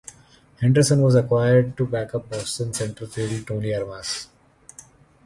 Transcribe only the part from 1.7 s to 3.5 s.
to backup Boston center fielder